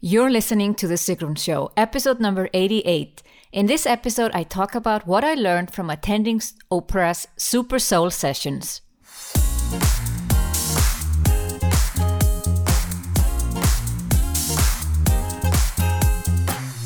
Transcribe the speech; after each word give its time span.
You're 0.00 0.30
listening 0.30 0.76
to 0.76 0.86
The 0.86 0.94
Sigrun 0.94 1.36
Show, 1.36 1.72
episode 1.76 2.20
number 2.20 2.48
88. 2.54 3.20
In 3.50 3.66
this 3.66 3.84
episode, 3.84 4.30
I 4.32 4.44
talk 4.44 4.76
about 4.76 5.08
what 5.08 5.24
I 5.24 5.34
learned 5.34 5.72
from 5.72 5.90
attending 5.90 6.38
Oprah's 6.70 7.26
Super 7.36 7.80
Soul 7.80 8.08
sessions. 8.10 8.80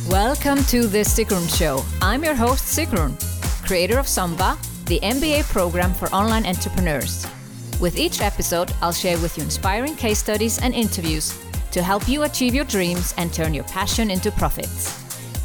Welcome 0.09 0.65
to 0.69 0.87
The 0.87 1.05
Sigrun 1.05 1.55
Show. 1.55 1.85
I'm 2.01 2.25
your 2.25 2.35
host, 2.35 2.65
Sigrun, 2.65 3.13
creator 3.63 3.99
of 3.99 4.07
SUMBA, 4.07 4.57
the 4.87 5.01
MBA 5.01 5.43
program 5.53 5.93
for 5.93 6.09
online 6.15 6.47
entrepreneurs. 6.47 7.27
With 7.79 7.99
each 7.99 8.23
episode, 8.23 8.73
I'll 8.81 8.91
share 8.91 9.19
with 9.19 9.37
you 9.37 9.45
inspiring 9.45 9.97
case 9.97 10.19
studies 10.19 10.59
and 10.61 10.73
interviews 10.73 11.39
to 11.73 11.83
help 11.83 12.07
you 12.09 12.23
achieve 12.23 12.55
your 12.55 12.67
dreams 12.67 13.15
and 13.17 13.33
turn 13.33 13.55
your 13.55 13.65
passion 13.65 14.11
into 14.11 14.31
profits. 14.31 14.93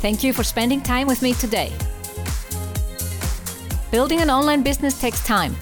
Thank 0.03 0.23
you 0.23 0.33
for 0.33 0.43
spending 0.43 0.81
time 0.81 1.07
with 1.07 1.21
me 1.21 1.33
today. 1.33 1.71
Building 3.89 4.19
an 4.19 4.29
online 4.29 4.61
business 4.61 4.99
takes 4.99 5.25
time. 5.25 5.55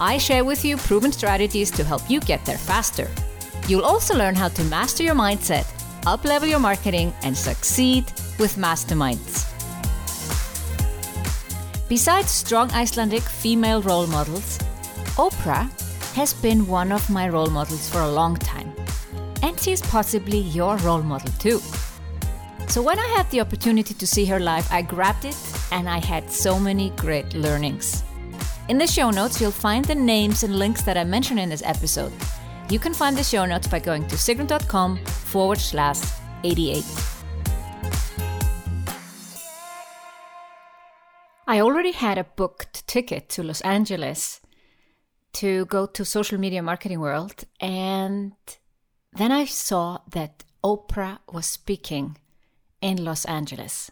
I 0.00 0.18
share 0.18 0.44
with 0.44 0.64
you 0.64 0.76
proven 0.76 1.12
strategies 1.12 1.70
to 1.70 1.84
help 1.84 2.10
you 2.10 2.18
get 2.20 2.44
there 2.44 2.58
faster. 2.58 3.08
You'll 3.68 3.84
also 3.84 4.16
learn 4.16 4.34
how 4.34 4.48
to 4.48 4.64
master 4.64 5.04
your 5.04 5.14
mindset, 5.14 5.64
uplevel 6.02 6.50
your 6.50 6.58
marketing, 6.58 7.14
and 7.22 7.36
succeed 7.36 8.04
with 8.40 8.56
masterminds. 8.56 9.48
Besides 11.88 12.30
strong 12.30 12.70
Icelandic 12.72 13.22
female 13.22 13.82
role 13.82 14.08
models, 14.08 14.58
Oprah 15.16 15.70
has 16.14 16.34
been 16.34 16.66
one 16.66 16.90
of 16.90 17.08
my 17.08 17.28
role 17.28 17.50
models 17.50 17.88
for 17.88 18.00
a 18.00 18.10
long 18.10 18.34
time 18.36 18.71
and 19.42 19.58
she's 19.60 19.82
possibly 19.82 20.38
your 20.38 20.76
role 20.78 21.02
model 21.02 21.32
too. 21.38 21.60
So 22.68 22.80
when 22.80 22.98
I 22.98 23.06
had 23.08 23.28
the 23.30 23.40
opportunity 23.40 23.92
to 23.92 24.06
see 24.06 24.24
her 24.26 24.40
live, 24.40 24.66
I 24.70 24.82
grabbed 24.82 25.24
it 25.24 25.36
and 25.70 25.88
I 25.88 25.98
had 25.98 26.30
so 26.30 26.58
many 26.58 26.90
great 26.90 27.34
learnings. 27.34 28.02
In 28.68 28.78
the 28.78 28.86
show 28.86 29.10
notes, 29.10 29.40
you'll 29.40 29.50
find 29.50 29.84
the 29.84 29.94
names 29.94 30.44
and 30.44 30.58
links 30.58 30.82
that 30.82 30.96
I 30.96 31.04
mentioned 31.04 31.40
in 31.40 31.50
this 31.50 31.62
episode. 31.64 32.12
You 32.70 32.78
can 32.78 32.94
find 32.94 33.16
the 33.16 33.24
show 33.24 33.44
notes 33.44 33.66
by 33.66 33.80
going 33.80 34.06
to 34.08 34.16
sigrun.com 34.16 35.04
forward 35.04 35.58
slash 35.58 36.00
88. 36.44 36.84
I 41.46 41.60
already 41.60 41.92
had 41.92 42.16
a 42.16 42.24
booked 42.24 42.86
ticket 42.86 43.28
to 43.30 43.42
Los 43.42 43.60
Angeles 43.62 44.40
to 45.34 45.66
go 45.66 45.86
to 45.86 46.04
social 46.04 46.38
media 46.38 46.62
marketing 46.62 47.00
world 47.00 47.44
and 47.60 48.32
then 49.12 49.30
I 49.30 49.44
saw 49.44 49.98
that 50.10 50.44
Oprah 50.64 51.18
was 51.30 51.46
speaking 51.46 52.16
in 52.80 53.04
Los 53.04 53.24
Angeles. 53.24 53.90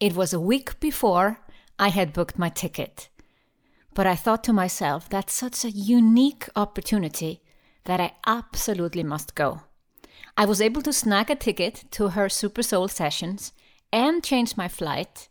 It 0.00 0.14
was 0.14 0.32
a 0.32 0.40
week 0.40 0.80
before 0.80 1.40
I 1.78 1.88
had 1.88 2.12
booked 2.12 2.38
my 2.38 2.48
ticket. 2.48 3.08
But 3.94 4.06
I 4.06 4.16
thought 4.16 4.42
to 4.44 4.52
myself, 4.52 5.08
that's 5.08 5.32
such 5.32 5.64
a 5.64 5.70
unique 5.70 6.48
opportunity 6.56 7.42
that 7.84 8.00
I 8.00 8.14
absolutely 8.26 9.02
must 9.02 9.34
go. 9.34 9.62
I 10.36 10.46
was 10.46 10.62
able 10.62 10.80
to 10.82 10.92
snag 10.92 11.30
a 11.30 11.34
ticket 11.34 11.84
to 11.92 12.08
her 12.08 12.28
Super 12.28 12.62
Soul 12.62 12.88
sessions 12.88 13.52
and 13.92 14.24
change 14.24 14.56
my 14.56 14.66
flight. 14.66 15.28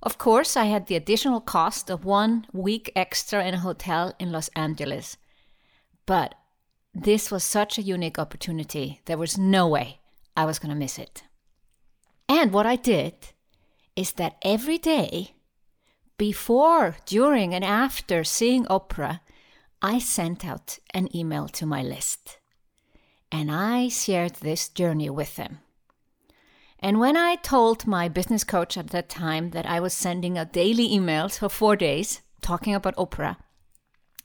Of 0.00 0.16
course, 0.16 0.56
I 0.56 0.66
had 0.66 0.86
the 0.86 0.94
additional 0.94 1.40
cost 1.40 1.90
of 1.90 2.04
one 2.04 2.46
week 2.52 2.92
extra 2.94 3.44
in 3.44 3.54
a 3.54 3.60
hotel 3.60 4.14
in 4.20 4.30
Los 4.30 4.48
Angeles. 4.54 5.16
But 6.06 6.36
this 7.04 7.30
was 7.30 7.44
such 7.44 7.78
a 7.78 7.82
unique 7.82 8.18
opportunity. 8.18 9.00
There 9.04 9.18
was 9.18 9.38
no 9.38 9.68
way 9.68 10.00
I 10.36 10.44
was 10.44 10.58
going 10.58 10.70
to 10.70 10.78
miss 10.78 10.98
it. 10.98 11.22
And 12.28 12.52
what 12.52 12.66
I 12.66 12.76
did 12.76 13.14
is 13.96 14.12
that 14.12 14.36
every 14.42 14.78
day, 14.78 15.34
before, 16.16 16.96
during, 17.06 17.54
and 17.54 17.64
after 17.64 18.24
seeing 18.24 18.64
Oprah, 18.66 19.20
I 19.80 19.98
sent 19.98 20.44
out 20.44 20.78
an 20.92 21.14
email 21.14 21.48
to 21.48 21.66
my 21.66 21.82
list. 21.82 22.38
And 23.30 23.50
I 23.50 23.88
shared 23.88 24.34
this 24.34 24.68
journey 24.68 25.10
with 25.10 25.36
them. 25.36 25.60
And 26.80 27.00
when 27.00 27.16
I 27.16 27.36
told 27.36 27.86
my 27.86 28.08
business 28.08 28.44
coach 28.44 28.76
at 28.76 28.90
that 28.90 29.08
time 29.08 29.50
that 29.50 29.66
I 29.66 29.80
was 29.80 29.92
sending 29.92 30.38
out 30.38 30.52
daily 30.52 30.88
emails 30.88 31.38
for 31.38 31.48
four 31.48 31.76
days 31.76 32.22
talking 32.40 32.74
about 32.74 32.96
Oprah, 32.96 33.36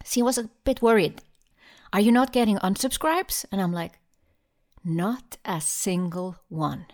she 0.05 0.22
was 0.22 0.38
a 0.38 0.50
bit 0.63 0.81
worried 0.81 1.22
are 1.93 2.01
you 2.01 2.11
not 2.11 2.33
getting 2.33 2.57
unsubscribes? 2.57 3.45
And 3.51 3.61
I'm 3.61 3.71
like, 3.71 3.99
Not 4.83 5.37
a 5.45 5.61
single 5.61 6.37
one. 6.49 6.87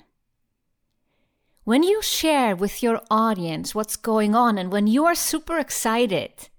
When 1.64 1.84
you 1.84 2.02
share 2.02 2.56
with 2.56 2.84
your 2.84 3.02
audience 3.10 3.74
what's 3.74 3.96
going 3.96 4.36
on 4.36 4.58
and 4.58 4.72
when 4.72 4.88
you 4.88 5.06
are 5.06 5.16
super 5.16 5.58
excited, 5.58 6.50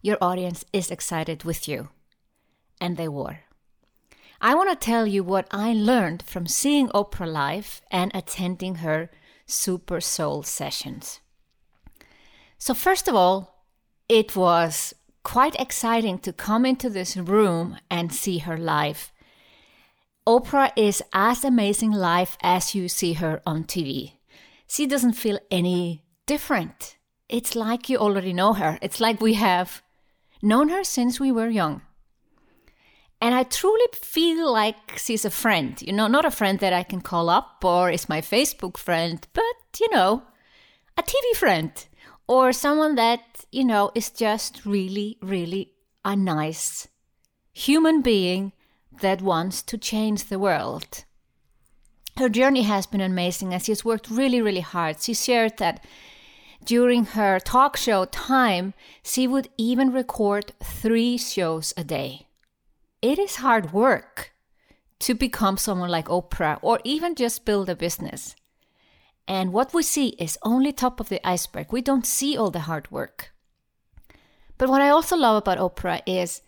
your 0.00 0.18
audience 0.20 0.64
is 0.72 0.90
excited 0.90 1.44
with 1.44 1.66
you. 1.66 1.88
And 2.80 2.96
they 2.96 3.08
were. 3.08 3.40
I 4.40 4.54
want 4.54 4.70
to 4.70 4.76
tell 4.76 5.06
you 5.06 5.24
what 5.24 5.48
I 5.50 5.72
learned 5.72 6.22
from 6.22 6.46
seeing 6.46 6.88
Oprah 6.90 7.30
live 7.32 7.80
and 7.90 8.12
attending 8.14 8.76
her 8.76 9.10
Super 9.46 10.00
Soul 10.00 10.44
sessions. 10.44 11.20
So, 12.56 12.74
first 12.74 13.08
of 13.08 13.16
all, 13.16 13.64
it 14.08 14.36
was 14.36 14.94
quite 15.22 15.58
exciting 15.60 16.18
to 16.20 16.32
come 16.32 16.64
into 16.64 16.90
this 16.90 17.16
room 17.16 17.78
and 17.90 18.12
see 18.12 18.38
her 18.38 18.56
live. 18.56 19.12
Oprah 20.26 20.72
is 20.76 21.02
as 21.12 21.44
amazing 21.44 21.92
live 21.92 22.36
as 22.42 22.74
you 22.74 22.88
see 22.88 23.14
her 23.14 23.40
on 23.46 23.64
TV. 23.64 24.12
She 24.66 24.86
doesn't 24.86 25.14
feel 25.14 25.38
any 25.50 26.04
different. 26.26 26.96
It's 27.28 27.56
like 27.56 27.88
you 27.88 27.96
already 27.96 28.32
know 28.32 28.52
her. 28.52 28.78
It's 28.82 29.00
like 29.00 29.20
we 29.20 29.34
have 29.34 29.82
known 30.42 30.68
her 30.68 30.84
since 30.84 31.18
we 31.18 31.32
were 31.32 31.48
young. 31.48 31.82
And 33.20 33.34
I 33.34 33.42
truly 33.42 33.86
feel 33.94 34.52
like 34.52 34.98
she's 34.98 35.24
a 35.24 35.30
friend, 35.30 35.80
you 35.82 35.92
know, 35.92 36.06
not 36.06 36.24
a 36.24 36.30
friend 36.30 36.60
that 36.60 36.72
I 36.72 36.84
can 36.84 37.00
call 37.00 37.28
up 37.28 37.64
or 37.64 37.90
is 37.90 38.08
my 38.08 38.20
Facebook 38.20 38.76
friend, 38.76 39.26
but, 39.32 39.80
you 39.80 39.88
know, 39.90 40.22
a 40.96 41.02
TV 41.02 41.36
friend 41.36 41.72
or 42.28 42.52
someone 42.52 42.94
that, 42.94 43.20
you 43.50 43.64
know, 43.64 43.90
is 43.94 44.10
just 44.10 44.64
really, 44.66 45.18
really 45.22 45.72
a 46.04 46.14
nice 46.14 46.86
human 47.52 48.02
being 48.02 48.52
that 49.00 49.22
wants 49.22 49.62
to 49.62 49.78
change 49.78 50.24
the 50.24 50.38
world. 50.38 51.04
Her 52.16 52.28
journey 52.28 52.62
has 52.62 52.86
been 52.86 53.00
amazing 53.00 53.52
and 53.52 53.62
she 53.62 53.72
has 53.72 53.84
worked 53.84 54.10
really, 54.10 54.42
really 54.42 54.60
hard. 54.60 55.00
She 55.00 55.14
shared 55.14 55.56
that 55.58 55.84
during 56.64 57.04
her 57.04 57.38
talk 57.40 57.76
show 57.76 58.04
time, 58.06 58.74
she 59.02 59.26
would 59.26 59.48
even 59.56 59.92
record 59.92 60.52
three 60.62 61.16
shows 61.16 61.72
a 61.76 61.84
day. 61.84 62.26
It 63.00 63.18
is 63.18 63.36
hard 63.36 63.72
work 63.72 64.32
to 64.98 65.14
become 65.14 65.56
someone 65.56 65.90
like 65.90 66.08
Oprah 66.08 66.58
or 66.60 66.80
even 66.84 67.14
just 67.14 67.44
build 67.44 67.70
a 67.70 67.76
business. 67.76 68.34
And 69.28 69.52
what 69.52 69.74
we 69.74 69.82
see 69.82 70.08
is 70.18 70.38
only 70.42 70.72
top 70.72 71.00
of 71.00 71.10
the 71.10 71.20
iceberg. 71.28 71.70
We 71.70 71.82
don't 71.82 72.06
see 72.06 72.36
all 72.36 72.50
the 72.50 72.60
hard 72.60 72.90
work. 72.90 73.30
But 74.56 74.70
what 74.70 74.80
I 74.80 74.88
also 74.88 75.16
love 75.16 75.36
about 75.36 75.58
Oprah 75.58 76.00
is 76.06 76.40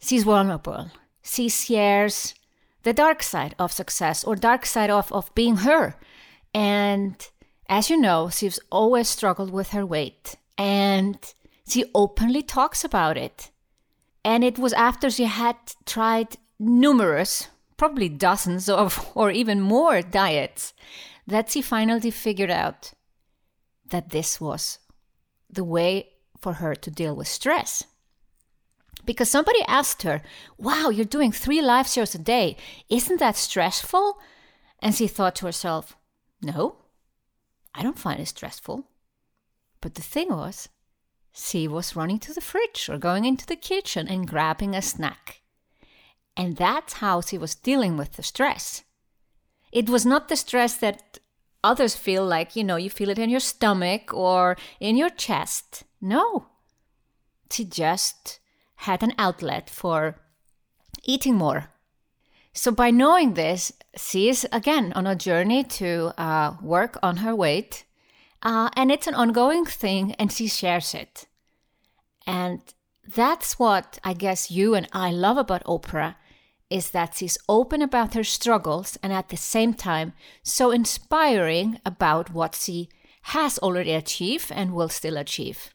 she's 0.00 0.24
vulnerable. 0.24 0.90
She 1.22 1.48
shares 1.48 2.34
the 2.82 2.92
dark 2.92 3.22
side 3.22 3.54
of 3.60 3.72
success 3.72 4.24
or 4.24 4.34
dark 4.34 4.66
side 4.66 4.90
of, 4.90 5.12
of 5.12 5.32
being 5.36 5.58
her. 5.58 5.94
And 6.52 7.14
as 7.68 7.90
you 7.90 7.96
know, 7.96 8.28
she's 8.28 8.58
always 8.72 9.08
struggled 9.08 9.52
with 9.52 9.70
her 9.70 9.86
weight. 9.86 10.34
And 10.58 11.16
she 11.68 11.84
openly 11.94 12.42
talks 12.42 12.82
about 12.82 13.16
it. 13.16 13.50
And 14.24 14.42
it 14.42 14.58
was 14.58 14.72
after 14.72 15.10
she 15.10 15.24
had 15.24 15.56
tried 15.86 16.38
numerous, 16.58 17.48
probably 17.76 18.08
dozens 18.08 18.68
of, 18.68 19.10
or 19.14 19.30
even 19.30 19.60
more 19.60 20.02
diets, 20.02 20.74
that 21.28 21.50
she 21.50 21.60
finally 21.60 22.10
figured 22.10 22.50
out 22.50 22.92
that 23.90 24.10
this 24.10 24.40
was 24.40 24.78
the 25.50 25.62
way 25.62 26.08
for 26.40 26.54
her 26.54 26.74
to 26.74 26.90
deal 26.90 27.14
with 27.14 27.28
stress. 27.28 27.84
Because 29.04 29.30
somebody 29.30 29.60
asked 29.68 30.02
her, 30.02 30.22
Wow, 30.56 30.88
you're 30.88 31.04
doing 31.04 31.30
three 31.30 31.60
live 31.60 31.86
shows 31.86 32.14
a 32.14 32.18
day. 32.18 32.56
Isn't 32.88 33.20
that 33.20 33.36
stressful? 33.36 34.18
And 34.80 34.94
she 34.94 35.06
thought 35.06 35.36
to 35.36 35.46
herself, 35.46 35.96
No, 36.42 36.76
I 37.74 37.82
don't 37.82 37.98
find 37.98 38.20
it 38.20 38.28
stressful. 38.28 38.84
But 39.80 39.94
the 39.94 40.02
thing 40.02 40.30
was, 40.30 40.68
she 41.32 41.68
was 41.68 41.94
running 41.94 42.18
to 42.20 42.32
the 42.32 42.40
fridge 42.40 42.88
or 42.88 42.98
going 42.98 43.26
into 43.26 43.46
the 43.46 43.56
kitchen 43.56 44.08
and 44.08 44.26
grabbing 44.26 44.74
a 44.74 44.82
snack. 44.82 45.42
And 46.36 46.56
that's 46.56 46.94
how 46.94 47.20
she 47.20 47.36
was 47.36 47.54
dealing 47.54 47.96
with 47.96 48.14
the 48.14 48.22
stress. 48.22 48.82
It 49.78 49.88
was 49.88 50.04
not 50.04 50.26
the 50.26 50.34
stress 50.34 50.74
that 50.78 51.20
others 51.62 51.94
feel 51.94 52.26
like, 52.26 52.56
you 52.56 52.64
know, 52.64 52.74
you 52.74 52.90
feel 52.90 53.10
it 53.10 53.18
in 53.18 53.30
your 53.30 53.38
stomach 53.38 54.12
or 54.12 54.56
in 54.80 54.96
your 54.96 55.08
chest. 55.08 55.84
No. 56.00 56.48
She 57.52 57.64
just 57.64 58.40
had 58.88 59.04
an 59.04 59.14
outlet 59.18 59.70
for 59.70 60.16
eating 61.04 61.36
more. 61.36 61.70
So, 62.52 62.72
by 62.72 62.90
knowing 62.90 63.34
this, 63.34 63.72
she 63.96 64.28
is 64.28 64.48
again 64.50 64.92
on 64.96 65.06
a 65.06 65.14
journey 65.14 65.62
to 65.78 66.12
uh, 66.18 66.56
work 66.60 66.98
on 67.00 67.18
her 67.18 67.36
weight. 67.36 67.84
Uh, 68.42 68.70
and 68.74 68.90
it's 68.90 69.06
an 69.06 69.14
ongoing 69.14 69.64
thing, 69.64 70.12
and 70.18 70.32
she 70.32 70.48
shares 70.48 70.92
it. 70.92 71.26
And 72.26 72.62
that's 73.06 73.60
what 73.60 74.00
I 74.02 74.12
guess 74.12 74.50
you 74.50 74.74
and 74.74 74.88
I 74.92 75.12
love 75.12 75.38
about 75.38 75.62
Oprah 75.62 76.16
is 76.70 76.90
that 76.90 77.14
she's 77.14 77.38
open 77.48 77.82
about 77.82 78.14
her 78.14 78.24
struggles 78.24 78.98
and 79.02 79.12
at 79.12 79.28
the 79.28 79.36
same 79.36 79.72
time 79.72 80.12
so 80.42 80.70
inspiring 80.70 81.80
about 81.84 82.32
what 82.32 82.54
she 82.54 82.88
has 83.22 83.58
already 83.58 83.92
achieved 83.92 84.50
and 84.52 84.74
will 84.74 84.88
still 84.88 85.16
achieve. 85.16 85.70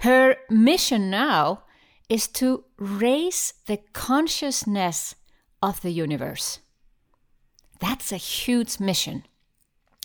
Her 0.00 0.36
mission 0.48 1.10
now 1.10 1.64
is 2.08 2.28
to 2.28 2.64
raise 2.78 3.54
the 3.66 3.78
consciousness 3.92 5.14
of 5.62 5.82
the 5.82 5.90
universe. 5.90 6.60
That's 7.80 8.12
a 8.12 8.16
huge 8.16 8.80
mission. 8.80 9.24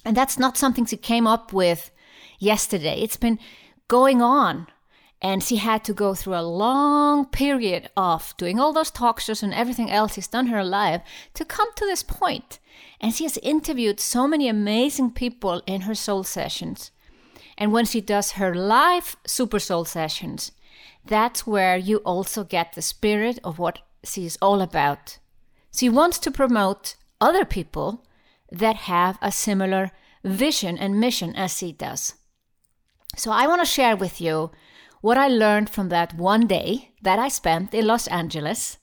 And 0.06 0.18
that's 0.18 0.38
not 0.38 0.57
something 0.57 0.86
she 0.86 0.98
came 0.98 1.28
up 1.28 1.54
with 1.54 1.92
yesterday. 2.39 3.00
It's 3.01 3.18
been 3.18 3.39
going 3.88 4.22
on 4.22 4.68
and 5.24 5.42
she 5.42 5.56
had 5.56 5.86
to 5.86 5.94
go 5.94 6.14
through 6.14 6.36
a 6.36 6.44
long 6.44 7.25
period 7.25 7.90
of 7.96 8.36
doing 8.38 8.60
all 8.60 8.74
those 8.74 8.92
talk 8.92 9.22
shows 9.22 9.42
and 9.42 9.54
everything 9.54 9.90
else 9.90 10.16
she's 10.16 10.28
done 10.28 10.48
her 10.48 10.66
life 10.66 11.02
to 11.34 11.46
come 11.46 11.74
to 11.75 11.86
this 11.86 12.04
point. 12.04 12.60
And 13.00 13.14
she 13.14 13.24
has 13.24 13.38
interviewed 13.38 14.02
so 14.02 14.28
many 14.28 14.50
amazing 14.50 15.12
people 15.12 15.64
in 15.66 15.81
her 15.81 15.96
soul 15.96 16.25
sessions. 16.25 16.92
And 17.58 17.72
when 17.72 17.86
she 17.86 18.02
does 18.02 18.34
her 18.34 18.54
live 18.54 19.16
super 19.25 19.60
soul 19.60 19.86
sessions, 19.86 20.52
that's 21.06 21.48
where 21.48 21.78
you 21.78 21.98
also 21.98 22.44
get 22.44 22.74
the 22.74 22.81
spirit 22.81 23.40
of 23.46 23.58
what 23.58 23.80
she 24.04 24.25
is 24.25 24.38
all 24.42 24.62
about. 24.62 25.20
She 25.74 25.88
wants 25.88 26.20
to 26.20 26.31
promote 26.31 26.96
other 27.22 27.46
people 27.46 28.06
that 28.52 28.75
have 28.75 29.18
a 29.22 29.31
similar 29.31 29.92
vision 30.24 30.78
and 30.78 31.00
mission 31.00 31.34
as 31.36 31.58
she 31.58 31.72
does. 31.72 32.16
So 33.16 33.31
I 33.31 33.48
want 33.48 33.62
to 33.62 33.66
share 33.66 33.96
with 33.96 34.20
you 34.20 34.52
what 35.03 35.17
I 35.17 35.27
learned 35.27 35.69
from 35.69 35.89
that 35.89 36.13
one 36.13 36.47
day 36.47 36.91
that 37.01 37.19
I 37.19 37.27
spent 37.27 37.73
in 37.73 37.85
Los 37.85 38.07
Angeles, 38.07 38.77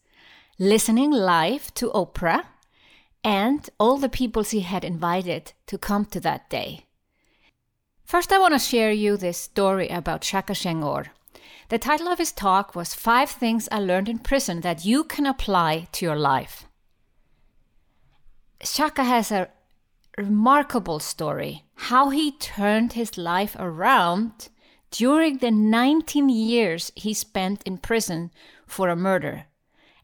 listening 0.58 1.10
live 1.10 1.72
to 1.76 1.90
Oprah 1.92 2.44
and 3.24 3.66
all 3.80 3.96
the 3.96 4.10
people 4.10 4.42
she 4.42 4.60
had 4.60 4.84
invited 4.84 5.54
to 5.66 5.78
come 5.78 6.04
to 6.04 6.20
that 6.20 6.50
day. 6.50 6.84
First, 8.04 8.32
I 8.32 8.38
want 8.38 8.52
to 8.52 8.58
share 8.58 8.92
you 8.92 9.16
this 9.16 9.38
story 9.38 9.88
about 9.88 10.22
Shaka 10.22 10.52
Senghor. 10.52 11.06
The 11.70 11.78
title 11.78 12.08
of 12.08 12.18
his 12.18 12.32
talk 12.32 12.76
was 12.76 12.92
Five 12.92 13.30
Things 13.30 13.66
I 13.72 13.80
Learned 13.80 14.10
in 14.10 14.18
Prison 14.18 14.60
That 14.60 14.84
You 14.84 15.04
Can 15.04 15.24
Apply 15.24 15.88
to 15.92 16.04
Your 16.04 16.16
Life. 16.16 16.66
Shaka 18.62 19.04
has 19.04 19.32
a 19.32 19.48
remarkable 20.18 20.98
story 20.98 21.64
how 21.88 22.10
he 22.10 22.32
turned 22.32 22.92
his 22.92 23.16
life 23.16 23.56
around 23.58 24.50
during 24.90 25.38
the 25.38 25.50
19 25.50 26.28
years 26.28 26.92
he 26.94 27.14
spent 27.14 27.62
in 27.64 27.78
prison 27.78 28.30
for 28.66 28.88
a 28.88 28.96
murder, 28.96 29.46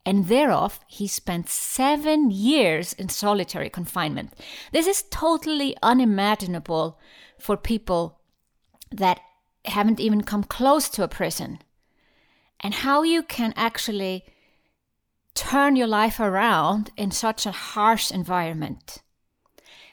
and 0.04 0.28
thereof 0.28 0.80
he 0.86 1.06
spent 1.06 1.48
seven 1.48 2.30
years 2.30 2.92
in 2.92 3.08
solitary 3.08 3.68
confinement. 3.68 4.32
This 4.72 4.86
is 4.86 5.04
totally 5.10 5.76
unimaginable 5.82 6.98
for 7.38 7.56
people 7.56 8.20
that 8.90 9.20
haven't 9.64 10.00
even 10.00 10.22
come 10.22 10.44
close 10.44 10.88
to 10.90 11.02
a 11.02 11.08
prison. 11.08 11.58
And 12.60 12.72
how 12.72 13.02
you 13.02 13.22
can 13.22 13.52
actually 13.56 14.24
turn 15.34 15.76
your 15.76 15.86
life 15.86 16.18
around 16.18 16.90
in 16.96 17.10
such 17.10 17.44
a 17.44 17.50
harsh 17.50 18.10
environment. 18.10 19.02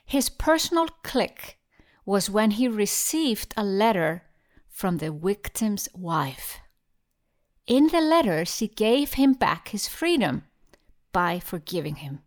His 0.06 0.30
personal 0.30 0.88
click 1.04 1.58
was 2.06 2.30
when 2.30 2.52
he 2.52 2.68
received 2.68 3.54
a 3.58 3.64
letter 3.64 4.24
from 4.74 4.98
the 4.98 5.12
victim's 5.12 5.88
wife. 5.94 6.60
In 7.68 7.88
the 7.88 8.02
letter, 8.02 8.44
she 8.44 8.68
gave 8.68 9.14
him 9.14 9.34
back 9.34 9.70
his 9.70 9.88
freedom 9.88 10.44
by 11.14 11.40
forgiving 11.40 11.98
him. 11.98 12.24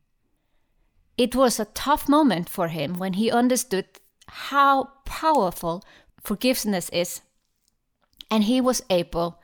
It 1.19 1.35
was 1.35 1.59
a 1.59 1.67
tough 1.67 2.09
moment 2.09 2.49
for 2.49 2.69
him 2.69 2.95
when 2.95 3.15
he 3.15 3.31
understood 3.31 3.87
how 4.29 4.91
powerful 5.05 5.83
forgiveness 6.23 6.89
is, 6.91 7.21
and 8.31 8.45
he 8.45 8.61
was 8.61 8.83
able 8.89 9.43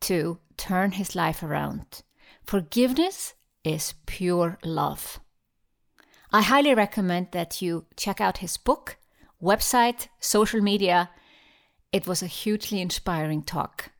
to 0.00 0.38
turn 0.56 0.92
his 0.92 1.16
life 1.16 1.42
around. 1.42 2.02
Forgiveness 2.44 3.34
is 3.64 3.94
pure 4.06 4.58
love. 4.62 5.20
I 6.30 6.42
highly 6.42 6.74
recommend 6.74 7.28
that 7.32 7.62
you 7.62 7.86
check 7.96 8.20
out 8.20 8.38
his 8.38 8.56
book, 8.56 8.96
website, 9.42 10.08
social 10.20 10.60
media, 10.60 11.10
it 11.92 12.06
was 12.06 12.22
a 12.22 12.26
hugely 12.26 12.80
inspiring 12.80 13.42
talk. 13.42 13.92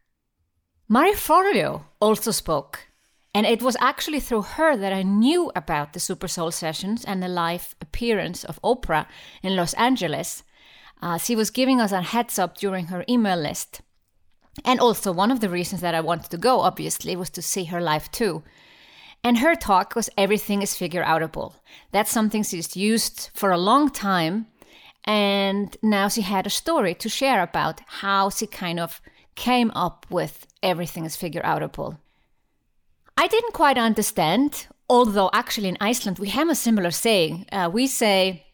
Marie 0.89 1.15
Forleo 1.15 1.85
also 2.00 2.31
spoke, 2.31 2.89
and 3.35 3.47
it 3.47 3.62
was 3.62 3.77
actually 3.81 4.21
through 4.21 4.43
her 4.43 4.77
that 4.77 4.93
I 4.93 5.03
knew 5.03 5.53
about 5.55 5.93
the 5.93 6.00
Super 6.00 6.29
Soul 6.29 6.50
sessions 6.50 7.05
and 7.05 7.23
the 7.23 7.29
live 7.29 7.75
appearance 7.81 8.44
of 8.44 8.61
Oprah 8.62 9.06
in 9.43 9.56
Los 9.56 9.75
Angeles. 9.75 10.43
Uh, 11.00 11.19
she 11.19 11.35
was 11.35 11.50
giving 11.50 11.81
us 11.81 11.93
a 11.93 12.03
heads 12.03 12.39
up 12.39 12.56
during 12.56 12.87
her 12.87 13.05
email 13.09 13.39
list. 13.39 13.81
And 14.65 14.81
also, 14.81 15.12
one 15.12 15.31
of 15.31 15.41
the 15.41 15.49
reasons 15.49 15.81
that 15.81 15.95
I 15.95 16.00
wanted 16.00 16.31
to 16.31 16.37
go, 16.37 16.61
obviously, 16.61 17.17
was 17.17 17.31
to 17.31 17.43
see 17.43 17.65
her 17.65 17.81
live 17.81 18.11
too. 18.11 18.43
And 19.25 19.38
her 19.38 19.55
talk 19.55 19.95
was 19.95 20.11
everything 20.19 20.62
is 20.62 20.75
figure 20.75 21.05
outable. 21.05 21.55
That's 21.91 22.11
something 22.11 22.43
she's 22.43 22.77
used 22.77 23.31
for 23.35 23.50
a 23.50 23.59
long 23.59 23.88
time 23.88 24.47
and 25.04 25.76
now 25.82 26.08
she 26.08 26.22
had 26.22 26.46
a 26.46 26.50
story 26.50 26.94
to 26.94 27.08
share 27.08 27.43
about 27.43 27.81
how 27.87 28.31
she 28.31 28.46
kind 28.46 28.78
of 28.78 29.00
came 29.34 29.70
up 29.75 30.06
with 30.10 30.46
everything 30.62 31.04
is 31.04 31.16
figure 31.16 31.43
outable. 31.43 31.99
I 33.16 33.26
didn't 33.28 33.54
quite 33.54 33.78
understand, 33.78 34.66
although 34.88 35.31
actually 35.32 35.69
in 35.69 35.78
Iceland 35.81 36.19
we 36.19 36.28
have 36.28 36.49
a 36.49 36.54
similar 36.54 36.90
saying. 36.90 37.46
Uh, 37.50 37.70
we 37.72 37.87
say 37.87 38.46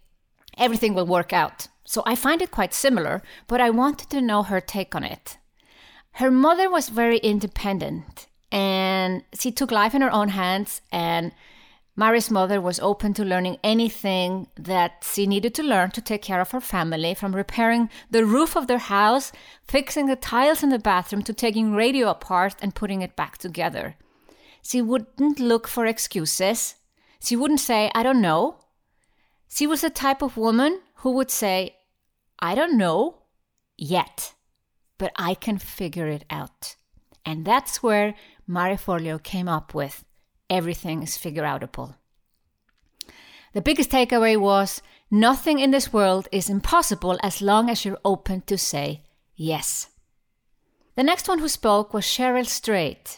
everything 0.57 0.95
will 0.95 1.07
work 1.07 1.33
out. 1.33 1.69
So 1.85 2.03
I 2.07 2.15
find 2.15 2.43
it 2.43 2.51
quite 2.51 2.75
similar, 2.75 3.23
but 3.47 3.61
I 3.61 3.71
wanted 3.71 4.11
to 4.11 4.21
know 4.21 4.43
her 4.43 4.61
take 4.61 4.95
on 4.95 5.05
it. 5.05 5.39
Her 6.13 6.31
mother 6.31 6.69
was 6.71 6.89
very 6.89 7.19
independent 7.19 8.27
and 8.51 9.23
she 9.39 9.53
took 9.53 9.71
life 9.71 9.95
in 9.95 10.03
her 10.03 10.13
own 10.13 10.29
hands 10.31 10.81
and 10.91 11.33
Marie's 11.99 12.31
mother 12.31 12.61
was 12.61 12.79
open 12.79 13.13
to 13.13 13.25
learning 13.25 13.59
anything 13.65 14.47
that 14.57 15.03
she 15.03 15.27
needed 15.27 15.53
to 15.53 15.65
learn 15.65 15.91
to 15.91 16.01
take 16.01 16.23
care 16.23 16.41
of 16.41 16.53
her 16.53 16.61
family, 16.61 17.13
from 17.13 17.35
repairing 17.35 17.91
the 18.09 18.25
roof 18.25 18.57
of 18.57 18.69
their 18.69 18.79
house, 18.79 19.33
fixing 19.67 20.07
the 20.07 20.15
tiles 20.15 20.63
in 20.63 20.69
the 20.69 20.79
bathroom, 20.79 21.23
to 21.25 21.33
taking 21.33 21.75
radio 21.75 22.09
apart 22.09 22.55
and 22.63 22.77
putting 22.77 23.03
it 23.03 23.17
back 23.17 23.37
together. 23.37 23.97
She 24.63 24.81
wouldn't 24.81 25.41
look 25.41 25.67
for 25.67 25.87
excuses. 25.87 26.77
She 27.21 27.35
wouldn't 27.35 27.59
say, 27.59 27.91
I 27.97 28.05
don't 28.05 28.21
know. 28.21 28.61
She 29.49 29.67
was 29.67 29.81
the 29.81 29.91
type 29.91 30.23
of 30.23 30.37
woman 30.37 30.79
who 30.99 31.11
would 31.15 31.33
say, 31.33 31.79
I 32.39 32.55
don't 32.55 32.79
know 32.79 33.25
yet, 33.77 34.35
but 34.99 35.11
I 35.17 35.35
can 35.35 35.59
figure 35.59 36.07
it 36.07 36.25
out. 36.31 36.77
And 37.27 37.45
that's 37.45 37.83
where 37.83 38.15
Marie 38.47 38.77
Forleo 38.77 39.21
came 39.21 39.49
up 39.49 39.75
with 39.75 40.05
everything 40.51 41.03
is 41.03 41.17
figure 41.17 41.45
outable. 41.45 41.95
The 43.55 43.63
biggest 43.63 43.91
takeaway 43.91 44.37
was 44.37 44.83
nothing 45.11 45.59
in 45.59 45.71
this 45.71 45.93
world 45.93 46.29
is 46.31 46.51
impossible 46.51 47.19
as 47.23 47.41
long 47.41 47.71
as 47.71 47.85
you're 47.85 47.99
open 48.05 48.43
to 48.43 48.59
say 48.59 49.03
yes. 49.37 49.89
The 50.97 51.03
next 51.03 51.29
one 51.29 51.39
who 51.39 51.49
spoke 51.49 51.95
was 51.95 52.05
Cheryl 52.05 52.47
Strayed. 52.47 53.11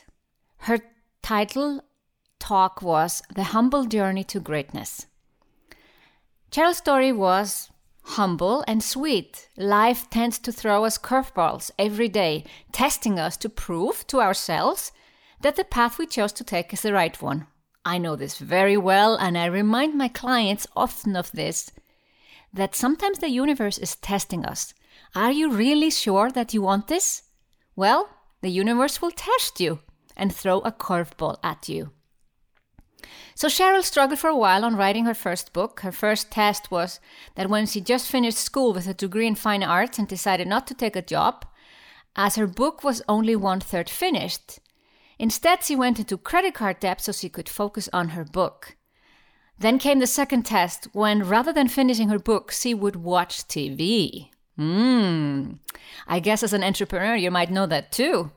Her 0.59 0.79
title 1.23 1.83
talk 2.39 2.83
was 2.83 3.23
The 3.35 3.45
Humble 3.45 3.87
Journey 3.87 4.25
to 4.25 4.41
Greatness. 4.41 5.07
Cheryl's 6.51 6.79
story 6.79 7.13
was 7.13 7.71
humble 8.03 8.65
and 8.67 8.83
sweet. 8.83 9.49
Life 9.57 10.11
tends 10.11 10.39
to 10.41 10.53
throw 10.53 10.85
us 10.85 10.99
curveballs 10.99 11.71
every 11.79 12.09
day, 12.09 12.45
testing 12.73 13.19
us 13.19 13.37
to 13.39 13.49
prove 13.49 14.07
to 14.09 14.21
ourselves 14.21 14.93
that 15.41 15.57
the 15.57 15.65
path 15.65 15.99
we 15.99 16.07
chose 16.07 16.33
to 16.33 16.45
take 16.45 16.73
is 16.73 16.83
the 16.83 16.93
right 16.93 17.21
one. 17.21 17.47
I 17.85 17.99
know 17.99 18.17
this 18.17 18.39
very 18.39 18.77
well, 18.77 19.17
and 19.17 19.39
I 19.39 19.47
remind 19.47 19.95
my 19.95 20.09
clients 20.09 20.67
often 20.77 21.17
of 21.17 21.33
this 21.33 21.73
that 22.53 22.75
sometimes 22.75 23.21
the 23.21 23.31
universe 23.31 23.79
is 23.79 23.97
testing 23.97 24.45
us. 24.45 24.75
Are 25.15 25.31
you 25.31 25.51
really 25.51 25.91
sure 25.91 26.31
that 26.31 26.53
you 26.53 26.63
want 26.63 26.89
this? 26.89 27.23
Well, 27.77 28.09
the 28.43 28.51
universe 28.51 29.01
will 29.01 29.13
test 29.13 29.61
you 29.61 29.81
and 30.17 30.35
throw 30.35 30.59
a 30.61 30.73
curveball 30.73 31.39
at 31.43 31.69
you. 31.69 31.91
So 33.35 33.49
Cheryl 33.49 33.83
struggled 33.83 34.19
for 34.19 34.29
a 34.29 34.37
while 34.37 34.65
on 34.65 34.77
writing 34.77 35.07
her 35.07 35.15
first 35.15 35.53
book. 35.53 35.81
Her 35.81 35.93
first 35.93 36.31
test 36.31 36.71
was 36.71 37.01
that 37.37 37.49
when 37.49 37.67
she 37.67 37.81
just 37.81 38.11
finished 38.11 38.39
school 38.39 38.75
with 38.75 38.87
a 38.87 38.95
degree 38.95 39.27
in 39.27 39.35
fine 39.35 39.63
arts 39.63 39.99
and 39.99 40.07
decided 40.07 40.47
not 40.47 40.67
to 40.67 40.75
take 40.75 40.97
a 40.97 41.03
job, 41.03 41.47
as 42.17 42.37
her 42.37 42.47
book 42.47 42.85
was 42.85 43.03
only 43.09 43.35
one 43.37 43.61
third 43.61 43.89
finished, 43.89 44.59
Instead, 45.21 45.63
she 45.63 45.77
went 45.77 45.99
into 45.99 46.17
credit 46.17 46.55
card 46.55 46.81
debt 46.81 46.99
so 47.03 47.13
she 47.13 47.29
could 47.29 47.47
focus 47.47 47.91
on 47.93 48.11
her 48.11 48.25
book. 48.25 48.77
Then 49.59 49.79
came 49.79 49.99
the 49.99 50.07
second 50.07 50.45
test 50.45 50.89
when 50.95 51.25
rather 51.25 51.53
than 51.53 51.69
finishing 51.69 52.09
her 52.09 52.19
book, 52.19 52.51
she 52.51 52.73
would 52.73 52.97
watch 52.97 53.47
TV. 53.47 54.31
Hmm. 54.57 55.57
I 56.07 56.21
guess 56.21 56.43
as 56.43 56.55
an 56.55 56.65
entrepreneur, 56.65 57.17
you 57.17 57.31
might 57.31 57.51
know 57.51 57.67
that 57.67 57.93
too. 57.93 58.31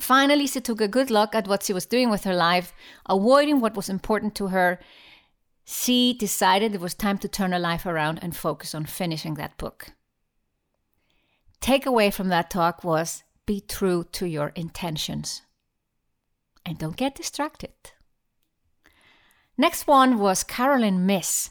Finally, 0.00 0.46
she 0.46 0.62
took 0.62 0.80
a 0.80 0.88
good 0.88 1.10
look 1.10 1.34
at 1.34 1.46
what 1.46 1.64
she 1.64 1.74
was 1.74 1.84
doing 1.84 2.08
with 2.08 2.24
her 2.24 2.34
life, 2.34 2.72
avoiding 3.04 3.60
what 3.60 3.76
was 3.76 3.90
important 3.90 4.34
to 4.36 4.46
her. 4.46 4.80
She 5.66 6.14
decided 6.14 6.74
it 6.74 6.80
was 6.80 6.94
time 6.94 7.18
to 7.18 7.28
turn 7.28 7.52
her 7.52 7.58
life 7.58 7.84
around 7.84 8.20
and 8.22 8.34
focus 8.34 8.74
on 8.74 8.86
finishing 8.86 9.34
that 9.34 9.58
book. 9.58 9.88
Takeaway 11.60 12.10
from 12.10 12.28
that 12.28 12.48
talk 12.48 12.84
was 12.84 13.22
be 13.44 13.60
true 13.60 14.04
to 14.12 14.24
your 14.24 14.48
intentions 14.56 15.42
and 16.64 16.78
don't 16.78 16.96
get 16.96 17.14
distracted. 17.14 17.72
Next 19.56 19.86
one 19.86 20.18
was 20.18 20.44
Caroline 20.44 21.04
Myss. 21.04 21.50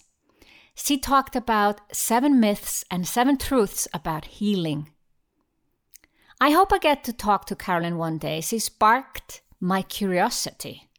She 0.74 0.98
talked 0.98 1.36
about 1.36 1.82
seven 1.92 2.40
myths 2.40 2.86
and 2.90 3.08
seven 3.08 3.38
truths 3.38 3.88
about 3.94 4.26
healing. 4.26 4.90
I 6.42 6.52
hope 6.52 6.72
I 6.72 6.78
get 6.78 7.04
to 7.04 7.14
talk 7.14 7.46
to 7.46 7.56
Caroline 7.56 7.98
one 7.98 8.18
day. 8.18 8.40
She 8.42 8.60
sparked 8.60 9.42
my 9.60 9.82
curiosity. 9.82 10.90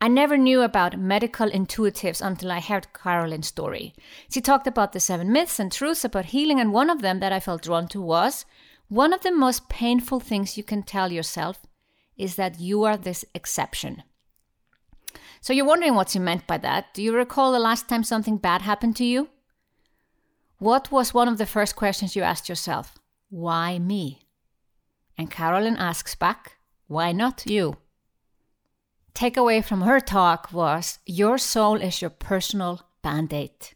I 0.00 0.08
never 0.08 0.38
knew 0.38 0.62
about 0.62 0.98
medical 0.98 1.50
intuitives 1.50 2.24
until 2.24 2.50
I 2.50 2.60
heard 2.60 2.94
Caroline's 2.94 3.48
story. 3.48 3.92
She 4.30 4.40
talked 4.40 4.66
about 4.66 4.92
the 4.92 5.00
seven 5.00 5.30
myths 5.30 5.58
and 5.58 5.70
truths 5.70 6.04
about 6.04 6.26
healing, 6.26 6.58
and 6.58 6.72
one 6.72 6.88
of 6.88 7.02
them 7.02 7.20
that 7.20 7.32
I 7.32 7.40
felt 7.40 7.62
drawn 7.62 7.86
to 7.88 8.00
was 8.00 8.46
one 8.88 9.12
of 9.12 9.22
the 9.22 9.32
most 9.32 9.68
painful 9.68 10.20
things 10.20 10.56
you 10.56 10.64
can 10.64 10.82
tell 10.82 11.12
yourself 11.12 11.66
is 12.20 12.36
that 12.36 12.60
you 12.60 12.84
are 12.84 12.96
this 12.96 13.24
exception. 13.34 14.02
So 15.40 15.52
you're 15.52 15.64
wondering 15.64 15.94
what 15.94 16.10
she 16.10 16.18
meant 16.18 16.46
by 16.46 16.58
that. 16.58 16.92
Do 16.92 17.02
you 17.02 17.14
recall 17.14 17.52
the 17.52 17.58
last 17.58 17.88
time 17.88 18.04
something 18.04 18.36
bad 18.36 18.62
happened 18.62 18.96
to 18.96 19.04
you? 19.04 19.28
What 20.58 20.92
was 20.92 21.14
one 21.14 21.28
of 21.28 21.38
the 21.38 21.46
first 21.46 21.74
questions 21.76 22.14
you 22.14 22.22
asked 22.22 22.48
yourself? 22.48 22.94
Why 23.30 23.78
me? 23.78 24.26
And 25.16 25.30
Caroline 25.30 25.76
asks 25.76 26.14
back, 26.14 26.58
Why 26.86 27.12
not 27.12 27.46
you? 27.46 27.78
Takeaway 29.14 29.64
from 29.64 29.82
her 29.82 30.00
talk 30.00 30.52
was 30.52 30.98
Your 31.06 31.38
soul 31.38 31.76
is 31.80 32.02
your 32.02 32.10
personal 32.10 32.82
band 33.02 33.32
aid. 33.32 33.70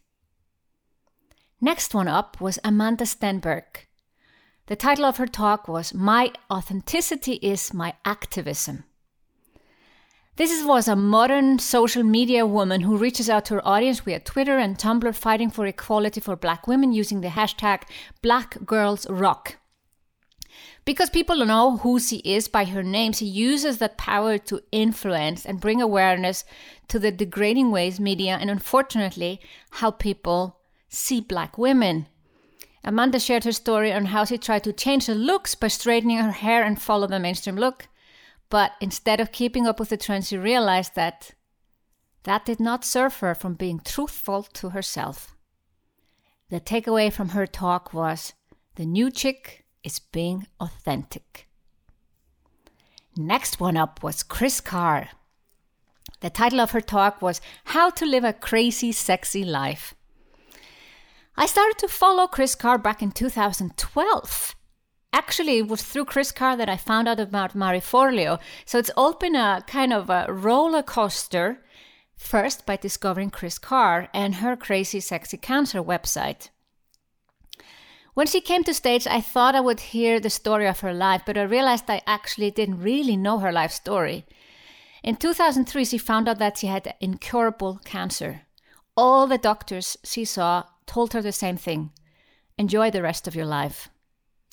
Next 1.59 1.95
one 1.95 2.07
up 2.07 2.39
was 2.39 2.59
Amandla 2.63 3.07
Stenberg. 3.07 3.84
The 4.67 4.75
title 4.75 5.05
of 5.05 5.17
her 5.17 5.27
talk 5.27 5.67
was 5.67 5.93
My 5.93 6.31
Authenticity 6.49 7.33
is 7.33 7.71
My 7.71 7.93
Activism. 8.03 8.83
This 10.37 10.65
was 10.65 10.87
a 10.87 10.95
modern 10.95 11.59
social 11.59 12.01
media 12.01 12.47
woman 12.47 12.81
who 12.81 12.97
reaches 12.97 13.29
out 13.29 13.45
to 13.45 13.53
her 13.53 13.67
audience 13.67 13.99
via 13.99 14.19
Twitter 14.19 14.57
and 14.57 14.75
Tumblr 14.75 15.13
fighting 15.13 15.51
for 15.51 15.67
equality 15.67 16.19
for 16.19 16.35
black 16.35 16.65
women 16.67 16.93
using 16.93 17.21
the 17.21 17.27
hashtag 17.27 17.83
Black 18.23 18.65
Girls 18.65 19.07
Rock. 19.07 19.57
Because 20.83 21.11
people 21.11 21.45
know 21.45 21.77
who 21.77 21.99
she 21.99 22.17
is 22.25 22.47
by 22.47 22.65
her 22.65 22.81
name, 22.81 23.13
she 23.13 23.25
uses 23.25 23.77
that 23.77 23.99
power 23.99 24.39
to 24.39 24.63
influence 24.71 25.45
and 25.45 25.61
bring 25.61 25.79
awareness 25.79 26.43
to 26.87 26.97
the 26.97 27.11
degrading 27.11 27.69
ways 27.69 27.99
media 27.99 28.35
and 28.41 28.49
unfortunately 28.49 29.39
how 29.73 29.91
people 29.91 30.57
see 30.89 31.21
black 31.21 31.55
women. 31.55 32.07
Amandla 32.85 33.19
shared 33.19 33.45
her 33.45 33.51
story 33.51 33.91
on 33.91 34.05
how 34.05 34.25
she 34.25 34.37
tried 34.37 34.63
to 34.63 34.73
change 34.73 35.07
her 35.07 35.15
looks 35.15 35.55
by 35.55 35.69
straightening 35.69 36.17
her 36.17 36.31
hair 36.31 36.63
and 36.63 36.79
follow 36.79 37.07
the 37.07 37.19
mainstream 37.19 37.55
look. 37.55 37.87
But 38.49 38.73
instead 38.79 39.19
of 39.19 39.31
keeping 39.31 39.65
up 39.65 39.79
with 39.79 39.89
the 39.89 39.97
trends, 39.97 40.27
she 40.27 40.37
realized 40.37 40.93
that 40.93 41.31
that 42.23 42.45
did 42.45 42.59
not 42.59 42.85
serve 42.85 43.17
her 43.17 43.33
from 43.33 43.55
being 43.55 43.79
truthful 43.83 44.43
to 44.43 44.69
herself. 44.69 45.35
The 46.49 46.59
takeaway 46.59 47.11
from 47.11 47.29
her 47.29 47.47
talk 47.47 47.91
was 47.91 48.33
the 48.75 48.85
new 48.85 49.09
chick 49.09 49.65
is 49.83 49.97
being 49.97 50.45
authentic. 50.59 51.47
Next 53.17 53.59
one 53.59 53.77
up 53.77 54.03
was 54.03 54.21
Kris 54.21 54.61
Carr. 54.61 55.09
The 56.19 56.29
title 56.29 56.59
of 56.61 56.71
her 56.71 56.81
talk 56.81 57.21
was 57.21 57.41
How 57.65 57.89
to 57.91 58.05
Live 58.05 58.23
a 58.23 58.33
Crazy 58.33 58.91
Sexy 58.91 59.43
Life. 59.43 59.94
I 61.37 61.47
started 61.47 61.77
to 61.79 61.89
follow 61.89 62.27
Kris 62.27 62.55
Carr 62.55 62.77
back 62.77 63.01
in 63.01 63.11
2012. 63.11 64.55
Actually, 65.11 65.57
it 65.57 65.67
was 65.67 65.81
through 65.81 66.05
Kris 66.05 66.31
Carr 66.31 66.55
that 66.55 66.69
I 66.69 66.77
found 66.77 67.09
out 67.09 67.19
about 67.19 67.55
Marie 67.55 67.79
Forleo. 67.79 68.39
So 68.65 68.79
it's 68.79 68.91
all 68.95 69.13
been 69.13 69.35
a 69.35 69.63
kind 69.67 69.91
of 69.91 70.09
a 70.09 70.27
roller 70.29 70.81
coaster. 70.81 71.61
First, 72.15 72.65
by 72.65 72.77
discovering 72.77 73.31
Kris 73.31 73.57
Carr 73.57 74.07
and 74.13 74.35
her 74.35 74.55
crazy 74.55 75.01
sexy 75.01 75.35
cancer 75.35 75.83
website. 75.83 76.49
When 78.13 78.27
she 78.27 78.39
came 78.39 78.63
to 78.63 78.73
stage, 78.73 79.05
I 79.05 79.19
thought 79.19 79.55
I 79.55 79.59
would 79.59 79.81
hear 79.81 80.21
the 80.21 80.29
story 80.29 80.67
of 80.67 80.79
her 80.79 80.93
life, 80.93 81.23
but 81.25 81.37
I 81.37 81.43
realized 81.43 81.89
I 81.89 82.01
actually 82.07 82.49
didn't 82.49 82.81
really 82.81 83.17
know 83.17 83.39
her 83.39 83.51
life 83.51 83.73
story. 83.73 84.25
In 85.03 85.17
2003, 85.17 85.83
she 85.83 85.97
found 85.97 86.29
out 86.29 86.39
that 86.39 86.57
she 86.57 86.67
had 86.67 86.95
incurable 87.01 87.81
cancer. 87.83 88.43
All 88.95 89.27
the 89.27 89.37
doctors 89.37 89.97
she 90.05 90.23
saw 90.23 90.63
told 90.85 91.13
her 91.13 91.21
the 91.21 91.31
same 91.31 91.57
thing 91.57 91.91
enjoy 92.57 92.89
the 92.89 93.01
rest 93.01 93.27
of 93.27 93.35
your 93.35 93.45
life. 93.45 93.89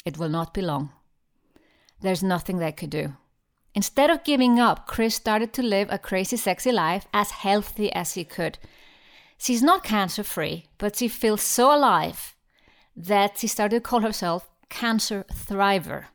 It 0.05 0.19
will 0.19 0.29
not 0.29 0.53
be 0.53 0.62
long. 0.62 0.91
There's 2.01 2.23
nothing 2.23 2.59
they 2.59 2.73
could 2.73 2.91
do. 2.91 3.15
Instead 3.75 4.11
of 4.11 4.25
giving 4.25 4.59
up, 4.59 4.87
Kris 4.87 5.15
started 5.15 5.53
to 5.55 5.62
live 5.62 5.89
a 5.91 5.99
crazy, 5.99 6.37
sexy 6.37 6.73
life 6.73 7.07
as 7.15 7.31
healthy 7.31 7.93
as 7.93 8.12
she 8.12 8.25
could. 8.25 8.59
She's 9.39 9.62
not 9.62 9.85
cancer 9.85 10.23
free, 10.23 10.67
but 10.79 10.97
she 10.97 11.09
feels 11.09 11.43
so 11.43 11.75
alive 11.75 12.35
that 12.97 13.39
she 13.39 13.47
started 13.47 13.77
to 13.77 13.81
call 13.81 14.01
herself 14.01 14.49
Cancer 14.69 15.25
Thriver. 15.33 16.07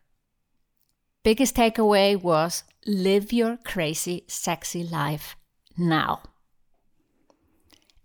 Biggest 1.23 1.55
takeaway 1.55 2.21
was 2.21 2.63
live 2.85 3.33
your 3.33 3.57
crazy, 3.57 4.23
sexy 4.27 4.83
life 4.83 5.35
now. 5.77 6.21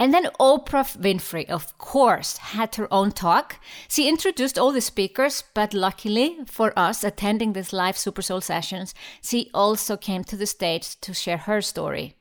And 0.03 0.13
then 0.13 0.31
Oprah 0.41 0.97
Winfrey, 0.99 1.49
of 1.49 1.79
course, 1.79 2.37
had 2.39 2.75
her 2.75 2.93
own 2.93 3.13
talk. 3.13 3.61
She 3.87 4.09
introduced 4.09 4.59
all 4.59 4.73
the 4.73 4.81
speakers, 4.81 5.45
but 5.55 5.73
luckily 5.73 6.39
for 6.45 6.77
us 6.77 7.05
attending 7.05 7.53
these 7.53 7.73
live 7.73 7.97
Super 7.97 8.21
Soul 8.21 8.41
sessions, 8.41 8.97
she 9.23 9.49
also 9.55 9.97
came 9.97 10.25
to 10.25 10.37
the 10.37 10.47
stage 10.47 11.01
to 11.03 11.15
share 11.15 11.37
her 11.37 11.61
story. 11.61 12.17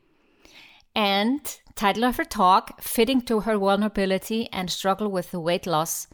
And 0.93 1.41
title 1.73 2.05
of 2.05 2.17
her 2.17 2.23
talk, 2.23 2.83
fitting 2.83 3.19
to 3.23 3.39
her 3.39 3.57
vulnerability 3.57 4.47
and 4.53 4.69
struggle 4.69 5.09
with 5.09 5.31
the 5.31 5.39
weight 5.39 5.65
loss, 5.65 6.05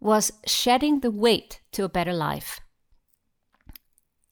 was 0.00 0.32
Shedding 0.44 1.02
the 1.02 1.12
Weight 1.12 1.60
to 1.70 1.84
a 1.84 1.88
Better 1.88 2.14
Life. 2.14 2.58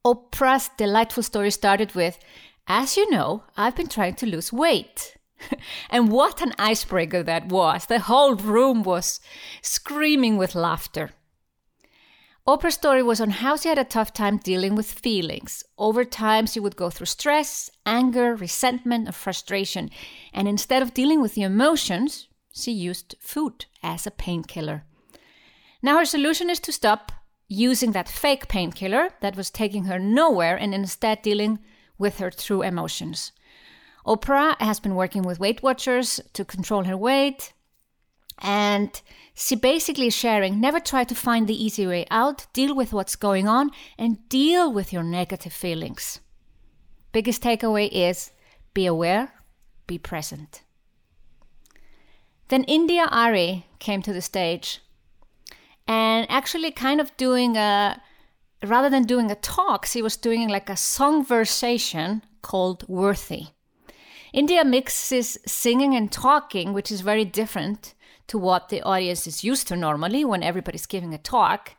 Oprah's 0.05 0.71
delightful 0.77 1.23
story 1.23 1.53
started 1.53 1.95
with, 1.95 2.19
As 2.67 2.97
you 2.97 3.09
know, 3.13 3.45
I've 3.57 3.77
been 3.77 3.87
trying 3.87 4.17
to 4.17 4.27
lose 4.27 4.53
weight. 4.53 5.17
and 5.91 6.11
what 6.11 6.41
an 6.41 6.53
icebreaker 6.59 7.23
that 7.23 7.47
was. 7.47 7.87
The 7.87 8.01
whole 8.01 8.35
room 8.35 8.83
was 8.83 9.21
screaming 9.63 10.37
with 10.37 10.55
laughter. 10.55 11.11
Oprah's 12.47 12.75
story 12.75 13.03
was 13.03 13.23
on 13.23 13.31
how 13.31 13.57
she 13.57 13.71
had 13.71 13.79
a 13.79 13.85
tough 13.85 14.13
time 14.13 14.37
dealing 14.37 14.75
with 14.75 14.93
feelings. 14.93 15.65
Over 15.79 16.05
time, 16.05 16.47
she 16.47 16.61
would 16.61 16.77
go 16.77 16.91
through 16.91 17.07
stress, 17.07 17.71
anger, 17.87 18.37
resentment, 18.37 19.09
or 19.09 19.13
frustration. 19.13 19.89
And 20.35 20.47
instead 20.47 20.83
of 20.83 20.93
dealing 20.93 21.23
with 21.23 21.35
the 21.35 21.43
emotions, 21.43 22.29
she 22.53 22.71
used 22.71 23.15
food 23.19 23.65
as 23.83 24.07
a 24.07 24.11
painkiller. 24.11 24.85
Now, 25.83 25.99
her 25.99 26.05
solution 26.05 26.51
is 26.51 26.61
to 26.61 26.73
stop 26.73 27.13
using 27.49 27.93
that 27.93 28.09
fake 28.09 28.49
painkiller 28.49 29.11
that 29.21 29.37
was 29.37 29.51
taking 29.51 29.85
her 29.85 29.99
nowhere 29.99 30.57
and 30.57 30.75
instead 30.75 31.23
dealing 31.23 31.61
with 31.99 32.19
her 32.19 32.31
true 32.31 32.63
emotions. 32.63 33.33
Oprah 34.07 34.61
has 34.61 34.81
been 34.81 34.95
working 34.95 35.23
with 35.23 35.41
Weight 35.41 35.63
Watchers 35.63 36.21
to 36.35 36.45
control 36.45 36.85
her 36.85 36.97
weight. 36.97 37.53
And 38.39 39.01
she 39.35 39.55
basically 39.55 40.09
is 40.09 40.15
sharing 40.15 40.61
never 40.61 40.81
try 40.81 41.05
to 41.05 41.15
find 41.15 41.47
the 41.47 41.65
easy 41.65 41.87
way 41.87 42.07
out, 42.11 42.47
deal 42.53 42.75
with 42.75 42.93
what's 42.93 43.17
going 43.17 43.49
on, 43.49 43.71
and 43.97 44.29
deal 44.29 44.73
with 44.73 44.93
your 44.93 45.03
negative 45.03 45.53
feelings. 45.53 46.21
Biggest 47.13 47.43
takeaway 47.43 47.89
is 47.91 48.33
be 48.75 48.87
aware, 48.87 49.33
be 49.87 49.99
present. 49.99 50.63
Then 52.49 52.65
India 52.65 53.09
Arie 53.11 53.67
came 53.79 54.03
to 54.03 54.13
the 54.13 54.21
stage 54.21 54.81
and 55.87 56.27
actually 56.29 56.71
kind 56.71 57.01
of 57.01 57.17
doing 57.17 57.57
a 57.57 58.01
rather 58.63 58.91
than 58.91 59.05
doing 59.05 59.31
a 59.31 59.37
talk, 59.37 59.87
she 59.87 60.03
was 60.03 60.17
doing 60.17 60.49
like 60.49 60.69
a 60.69 60.77
song 60.77 61.25
versation 61.25 62.23
called 62.43 62.87
Worthy. 62.89 63.54
India 64.35 64.65
mixes 64.65 65.39
singing 65.47 65.95
and 65.95 66.11
talking, 66.11 66.73
which 66.73 66.91
is 66.91 67.03
very 67.03 67.25
different 67.25 67.95
to 68.27 68.37
what 68.37 68.69
the 68.69 68.83
audience 68.83 69.29
is 69.29 69.45
used 69.45 69.69
to 69.69 69.77
normally 69.77 70.25
when 70.25 70.43
everybody's 70.43 70.87
giving 70.87 71.15
a 71.15 71.19
talk. 71.19 71.77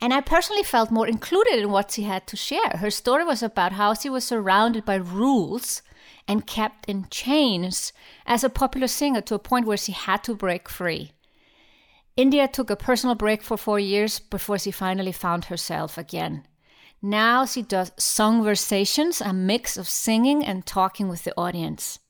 And 0.00 0.12
I 0.12 0.20
personally 0.20 0.64
felt 0.64 0.90
more 0.90 1.06
included 1.06 1.60
in 1.60 1.70
what 1.70 1.92
she 1.92 2.02
had 2.02 2.26
to 2.26 2.36
share. 2.36 2.70
Her 2.78 2.90
story 2.90 3.24
was 3.24 3.40
about 3.40 3.70
how 3.70 3.94
she 3.94 4.10
was 4.10 4.24
surrounded 4.24 4.84
by 4.84 4.96
rules 4.96 5.80
and 6.26 6.44
kept 6.44 6.86
in 6.88 7.06
chains 7.08 7.92
as 8.26 8.42
a 8.42 8.50
popular 8.50 8.88
singer 8.88 9.20
to 9.20 9.36
a 9.36 9.38
point 9.38 9.64
where 9.64 9.76
she 9.76 9.92
had 9.92 10.24
to 10.24 10.34
break 10.34 10.68
free. 10.68 11.12
India 12.16 12.48
took 12.48 12.68
a 12.68 12.74
personal 12.74 13.14
break 13.14 13.44
for 13.44 13.56
four 13.56 13.78
years 13.78 14.18
before 14.18 14.58
she 14.58 14.72
finally 14.72 15.12
found 15.12 15.44
herself 15.44 15.96
again. 15.96 16.48
Now 17.08 17.46
she 17.46 17.62
does 17.62 17.92
song 17.98 18.42
songversations, 18.42 19.20
a 19.24 19.32
mix 19.32 19.76
of 19.76 19.88
singing 19.88 20.44
and 20.44 20.66
talking 20.66 21.08
with 21.08 21.22
the 21.22 21.32
audience. 21.36 22.00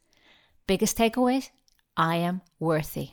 Biggest 0.66 0.96
takeaway 0.96 1.50
I 1.98 2.16
am 2.16 2.40
worthy. 2.58 3.10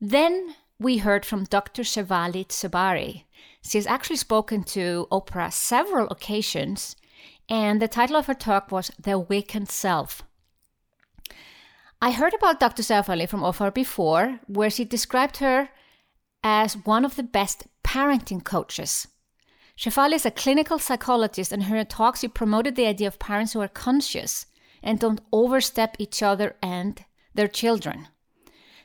Then 0.00 0.54
we 0.78 0.96
heard 0.96 1.26
from 1.26 1.44
Dr. 1.44 1.82
Shefali 1.82 2.46
Tsabary. 2.46 3.24
She 3.62 3.76
has 3.76 3.86
actually 3.86 4.16
spoken 4.16 4.64
to 4.72 5.06
Oprah 5.12 5.52
several 5.52 6.08
occasions, 6.08 6.96
and 7.46 7.82
the 7.82 7.86
title 7.86 8.16
of 8.16 8.24
her 8.24 8.32
talk 8.32 8.72
was 8.72 8.90
The 8.98 9.10
Awakened 9.10 9.68
Self. 9.68 10.22
I 12.00 12.12
heard 12.12 12.32
about 12.32 12.58
Dr. 12.58 12.82
Shefali 12.82 13.28
from 13.28 13.42
Oprah 13.42 13.74
before, 13.74 14.40
where 14.46 14.70
she 14.70 14.86
described 14.86 15.36
her 15.38 15.68
as 16.42 16.72
one 16.86 17.04
of 17.04 17.16
the 17.16 17.22
best 17.22 17.66
parenting 17.82 18.42
coaches. 18.42 19.08
Shefali 19.76 20.14
is 20.14 20.26
a 20.26 20.30
clinical 20.30 20.78
psychologist, 20.78 21.52
and 21.52 21.64
her 21.64 21.84
talks 21.84 22.20
she 22.20 22.28
promoted 22.28 22.76
the 22.76 22.86
idea 22.86 23.08
of 23.08 23.18
parents 23.18 23.52
who 23.52 23.60
are 23.60 23.68
conscious 23.68 24.46
and 24.82 24.98
don't 24.98 25.20
overstep 25.32 25.96
each 25.98 26.22
other 26.22 26.56
and 26.62 27.04
their 27.34 27.48
children. 27.48 28.08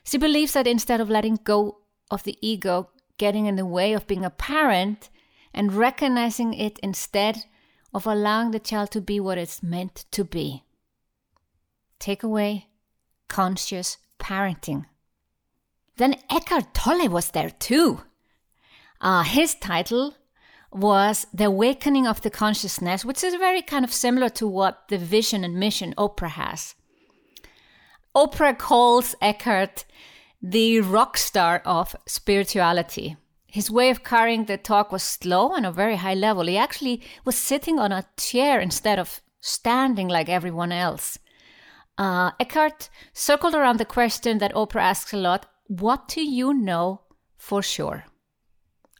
She 0.02 0.18
believes 0.18 0.52
that 0.54 0.66
instead 0.66 1.00
of 1.00 1.10
letting 1.10 1.38
go 1.44 1.78
of 2.10 2.24
the 2.24 2.36
ego 2.40 2.90
getting 3.18 3.46
in 3.46 3.56
the 3.56 3.66
way 3.66 3.92
of 3.92 4.06
being 4.06 4.24
a 4.24 4.30
parent 4.30 5.10
and 5.52 5.74
recognizing 5.74 6.54
it 6.54 6.78
instead 6.82 7.44
of 7.92 8.06
allowing 8.06 8.50
the 8.50 8.58
child 8.58 8.90
to 8.92 9.00
be 9.00 9.20
what 9.20 9.38
it's 9.38 9.62
meant 9.62 10.06
to 10.10 10.24
be. 10.24 10.64
Takeaway 12.00 12.64
conscious 13.28 13.98
parenting. 14.18 14.86
Then 15.96 16.16
Eckhart 16.30 16.74
Tolle 16.74 17.08
was 17.08 17.30
there 17.30 17.50
too. 17.50 18.02
Uh, 19.00 19.22
his 19.22 19.54
title 19.54 20.14
was 20.72 21.26
The 21.32 21.44
Awakening 21.44 22.06
of 22.06 22.22
the 22.22 22.30
Consciousness, 22.30 23.04
which 23.04 23.24
is 23.24 23.34
very 23.34 23.62
kind 23.62 23.84
of 23.84 23.92
similar 23.92 24.28
to 24.30 24.46
what 24.46 24.88
the 24.88 24.98
vision 24.98 25.44
and 25.44 25.54
mission 25.54 25.94
Oprah 25.98 26.30
has. 26.30 26.74
Oprah 28.14 28.56
calls 28.56 29.14
Eckhart 29.20 29.84
the 30.42 30.80
rock 30.80 31.16
star 31.16 31.62
of 31.64 31.94
spirituality. 32.06 33.16
His 33.46 33.70
way 33.70 33.90
of 33.90 34.04
carrying 34.04 34.44
the 34.44 34.56
talk 34.56 34.92
was 34.92 35.02
slow 35.02 35.54
and 35.54 35.66
a 35.66 35.72
very 35.72 35.96
high 35.96 36.14
level. 36.14 36.46
He 36.46 36.56
actually 36.56 37.02
was 37.24 37.36
sitting 37.36 37.78
on 37.78 37.92
a 37.92 38.06
chair 38.16 38.60
instead 38.60 38.98
of 38.98 39.20
standing 39.40 40.08
like 40.08 40.28
everyone 40.28 40.72
else. 40.72 41.18
Uh, 41.98 42.30
Eckhart 42.38 42.88
circled 43.12 43.54
around 43.54 43.78
the 43.78 43.84
question 43.84 44.38
that 44.38 44.54
Oprah 44.54 44.82
asks 44.82 45.12
a 45.12 45.16
lot 45.16 45.46
What 45.66 46.08
do 46.08 46.22
you 46.22 46.54
know 46.54 47.02
for 47.36 47.62
sure? 47.62 48.04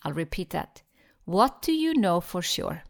I'll 0.03 0.13
repeat 0.13 0.51
that. 0.51 0.83
What 1.31 1.63
do 1.63 1.73
you 1.73 1.93
know 1.95 2.21
for 2.21 2.43
sure? 2.43 2.83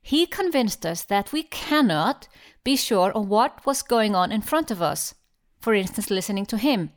He 0.00 0.26
convinced 0.26 0.86
us 0.86 1.04
that 1.04 1.32
we 1.32 1.42
cannot 1.42 2.28
be 2.64 2.76
sure 2.76 3.10
of 3.12 3.28
what 3.28 3.64
was 3.66 3.82
going 3.82 4.14
on 4.14 4.32
in 4.32 4.42
front 4.42 4.70
of 4.70 4.80
us 4.80 5.14
for 5.62 5.74
instance, 5.74 6.10
listening 6.10 6.44
to 6.46 6.58
him. 6.58 6.90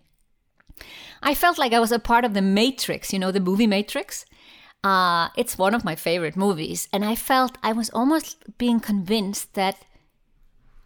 I 1.22 1.36
felt 1.36 1.58
like 1.58 1.72
I 1.72 1.80
was 1.80 1.92
a 1.92 2.00
part 2.00 2.26
of 2.26 2.34
the 2.34 2.42
Matrix, 2.42 3.14
you 3.14 3.20
know, 3.20 3.32
the 3.32 3.40
movie 3.40 3.68
Matrix. 3.68 4.26
Uh, 4.84 5.30
it's 5.38 5.58
one 5.58 5.74
of 5.74 5.86
my 5.86 5.96
favorite 5.96 6.36
movies, 6.36 6.90
and 6.92 7.06
I 7.06 7.16
felt 7.16 7.58
I 7.64 7.72
was 7.72 7.90
almost 7.92 8.58
being 8.58 8.80
convinced 8.80 9.54
that 9.54 9.78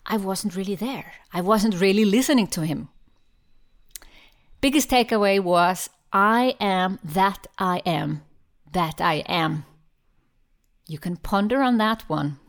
I 0.05 0.17
wasn't 0.17 0.55
really 0.55 0.75
there. 0.75 1.13
I 1.33 1.41
wasn't 1.41 1.79
really 1.79 2.05
listening 2.05 2.47
to 2.47 2.61
him. 2.61 2.89
Biggest 4.61 4.89
takeaway 4.89 5.39
was 5.39 5.89
I 6.11 6.55
am 6.59 6.99
that 7.03 7.47
I 7.57 7.81
am, 7.85 8.23
that 8.73 8.99
I 8.99 9.23
am. 9.27 9.65
You 10.89 10.97
can 10.97 11.17
ponder 11.17 11.61
on 11.61 11.77
that 11.77 12.01
one. 12.09 12.39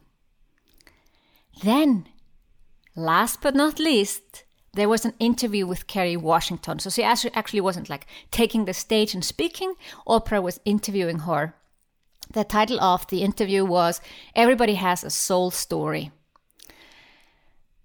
Then, 1.62 2.06
last 2.96 3.42
but 3.42 3.54
not 3.54 3.78
least, 3.78 4.44
there 4.72 4.88
was 4.88 5.04
an 5.04 5.12
interview 5.18 5.66
with 5.66 5.86
Kerry 5.86 6.16
Washington. 6.16 6.78
So 6.78 6.88
she 6.88 7.02
actually 7.02 7.60
wasn't 7.60 7.90
like 7.90 8.06
taking 8.30 8.64
the 8.64 8.72
stage 8.72 9.12
and 9.12 9.22
speaking, 9.22 9.74
Oprah 10.06 10.42
was 10.42 10.58
interviewing 10.64 11.20
her. 11.20 11.54
The 12.32 12.44
title 12.44 12.80
of 12.80 13.06
the 13.08 13.22
interview 13.22 13.62
was 13.62 14.00
Everybody 14.34 14.74
Has 14.74 15.04
a 15.04 15.10
Soul 15.10 15.50
Story. 15.50 16.10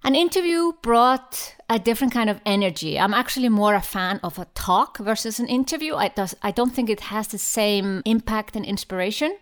An 0.06 0.16
interview 0.16 0.72
brought 0.82 1.56
a 1.70 1.80
different 1.80 2.14
kind 2.14 2.30
of 2.30 2.40
energy. 2.46 2.98
I'm 2.98 3.14
actually 3.14 3.50
more 3.50 3.76
a 3.76 3.82
fan 3.82 4.22
of 4.24 4.40
a 4.40 4.46
talk 4.56 5.00
versus 5.00 5.38
an 5.38 5.48
interview. 5.48 5.96
I, 5.96 6.10
does, 6.10 6.34
I 6.42 6.52
don't 6.52 6.74
think 6.74 6.90
it 6.90 7.02
has 7.02 7.28
the 7.28 7.40
same 7.40 8.04
impact 8.06 8.56
and 8.56 8.64
inspiration. 8.64 9.36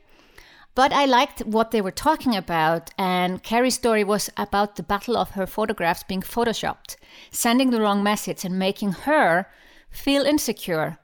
But 0.75 0.91
I 0.91 1.05
liked 1.05 1.41
what 1.41 1.69
they 1.69 1.81
were 1.81 1.91
talking 1.91 2.35
about, 2.35 2.89
and 2.97 3.43
Kerry's 3.43 3.75
story 3.75 4.03
was 4.03 4.31
about 4.35 4.75
the 4.75 4.83
battle 4.83 5.15
of 5.15 5.31
her 5.31 5.45
photographs 5.45 6.03
being 6.03 6.21
photoshopped, 6.21 6.95
sending 7.29 7.69
the 7.69 7.79
wrong 7.79 8.01
message 8.01 8.43
and 8.43 8.57
making 8.57 8.93
her 8.93 9.47
feel 9.91 10.23
insecure. 10.25 10.97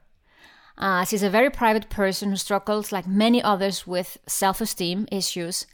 Uh, 0.75 1.05
she's 1.05 1.21
a 1.21 1.29
very 1.29 1.51
private 1.51 1.89
person 1.89 2.31
who 2.31 2.35
struggles, 2.35 2.91
like 2.91 3.05
many 3.05 3.43
others, 3.43 3.85
with 3.85 4.17
self 4.25 4.59
esteem 4.59 5.07
issues, 5.11 5.67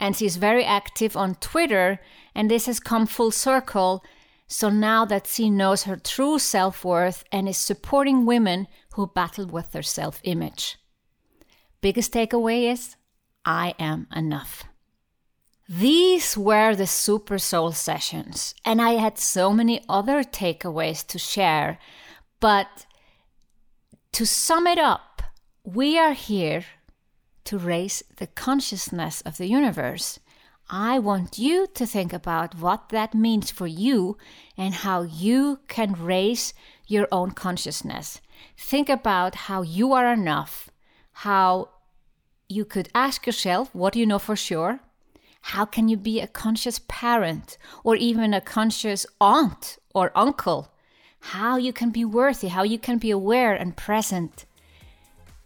and 0.00 0.16
she's 0.16 0.36
very 0.36 0.64
active 0.64 1.16
on 1.16 1.36
Twitter, 1.36 2.00
and 2.34 2.50
this 2.50 2.66
has 2.66 2.80
come 2.80 3.06
full 3.06 3.30
circle. 3.30 4.02
So 4.48 4.70
now 4.70 5.04
that 5.04 5.26
she 5.26 5.50
knows 5.50 5.84
her 5.84 5.96
true 5.96 6.38
self 6.40 6.84
worth 6.84 7.22
and 7.30 7.48
is 7.48 7.58
supporting 7.58 8.26
women 8.26 8.66
who 8.94 9.06
battle 9.06 9.46
with 9.46 9.70
their 9.70 9.82
self 9.82 10.20
image. 10.24 10.76
Biggest 11.80 12.12
takeaway 12.12 12.72
is 12.72 12.96
I 13.48 13.74
am 13.78 14.08
enough. 14.14 14.64
These 15.66 16.36
were 16.36 16.76
the 16.76 16.86
Super 16.86 17.38
Soul 17.38 17.72
sessions, 17.72 18.54
and 18.62 18.80
I 18.82 18.92
had 19.00 19.18
so 19.18 19.54
many 19.54 19.82
other 19.88 20.22
takeaways 20.22 21.06
to 21.06 21.18
share. 21.18 21.78
But 22.40 22.84
to 24.12 24.26
sum 24.26 24.66
it 24.66 24.78
up, 24.78 25.22
we 25.64 25.98
are 25.98 26.12
here 26.12 26.66
to 27.44 27.56
raise 27.56 28.02
the 28.18 28.26
consciousness 28.26 29.22
of 29.22 29.38
the 29.38 29.46
universe. 29.46 30.20
I 30.68 30.98
want 30.98 31.38
you 31.38 31.66
to 31.72 31.86
think 31.86 32.12
about 32.12 32.54
what 32.54 32.90
that 32.90 33.14
means 33.14 33.50
for 33.50 33.66
you 33.66 34.18
and 34.58 34.74
how 34.74 35.00
you 35.04 35.60
can 35.68 35.94
raise 35.94 36.52
your 36.86 37.08
own 37.10 37.30
consciousness. 37.30 38.20
Think 38.58 38.90
about 38.90 39.34
how 39.48 39.62
you 39.62 39.94
are 39.94 40.12
enough, 40.12 40.68
how 41.24 41.70
you 42.48 42.64
could 42.64 42.88
ask 42.94 43.26
yourself 43.26 43.74
what 43.74 43.94
you 43.94 44.06
know 44.06 44.18
for 44.18 44.34
sure? 44.34 44.80
How 45.42 45.64
can 45.66 45.88
you 45.88 45.96
be 45.96 46.20
a 46.20 46.26
conscious 46.26 46.80
parent 46.88 47.58
or 47.84 47.94
even 47.96 48.32
a 48.32 48.40
conscious 48.40 49.06
aunt 49.20 49.78
or 49.94 50.12
uncle? 50.14 50.72
How 51.20 51.56
you 51.58 51.72
can 51.72 51.90
be 51.90 52.04
worthy, 52.04 52.48
how 52.48 52.62
you 52.62 52.78
can 52.78 52.98
be 52.98 53.10
aware 53.10 53.54
and 53.54 53.76
present, 53.76 54.46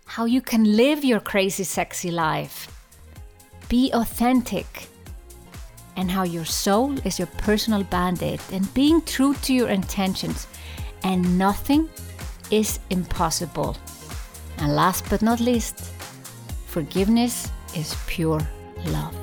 how 0.04 0.26
you 0.26 0.40
can 0.40 0.76
live 0.76 1.04
your 1.04 1.20
crazy, 1.20 1.64
sexy 1.64 2.10
life. 2.10 2.68
Be 3.68 3.90
authentic, 3.92 4.88
and 5.96 6.10
how 6.10 6.22
your 6.22 6.44
soul 6.44 6.98
is 7.06 7.18
your 7.18 7.28
personal 7.38 7.82
band 7.84 8.22
aid 8.22 8.40
and 8.52 8.72
being 8.74 9.00
true 9.02 9.34
to 9.42 9.52
your 9.52 9.70
intentions, 9.70 10.46
and 11.02 11.38
nothing 11.38 11.88
is 12.50 12.78
impossible. 12.90 13.76
And 14.58 14.76
last 14.76 15.08
but 15.08 15.22
not 15.22 15.40
least, 15.40 15.91
Forgiveness 16.72 17.50
is 17.76 17.94
pure 18.06 18.40
love. 18.86 19.14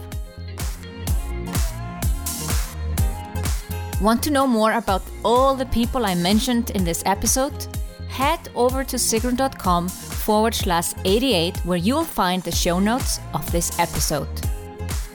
Want 4.00 4.22
to 4.22 4.30
know 4.30 4.46
more 4.46 4.74
about 4.74 5.02
all 5.26 5.56
the 5.56 5.66
people 5.66 6.06
I 6.06 6.14
mentioned 6.14 6.70
in 6.70 6.84
this 6.84 7.02
episode? 7.08 7.66
Head 8.08 8.40
over 8.54 8.84
to 8.84 8.98
sigrun.com 8.98 9.90
forward 9.90 10.54
slash 10.54 10.94
88 11.04 11.58
where 11.66 11.80
you'll 11.80 12.04
find 12.04 12.44
the 12.44 12.52
show 12.52 12.78
notes 12.78 13.20
of 13.34 13.52
this 13.52 13.80
episode. 13.80 14.30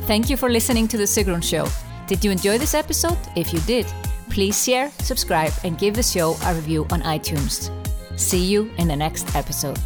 Thank 0.09 0.29
you 0.29 0.37
for 0.37 0.51
listening 0.51 0.88
to 0.88 0.97
The 0.97 1.05
Sigrun 1.05 1.42
Show. 1.42 1.68
Did 2.09 2.25
you 2.25 2.33
enjoy 2.33 2.59
this 2.59 2.75
episode? 2.75 3.18
If 3.37 3.53
you 3.53 3.61
did, 3.61 3.87
please 4.29 4.61
share, 4.61 4.90
subscribe, 4.99 5.53
and 5.62 5.79
give 5.79 5.94
the 5.94 6.03
show 6.03 6.37
a 6.47 6.55
review 6.57 6.85
on 6.90 7.01
iTunes. 7.03 7.70
See 8.18 8.44
you 8.44 8.73
in 8.77 8.88
the 8.88 8.97
next 8.97 9.37
episode. 9.37 9.79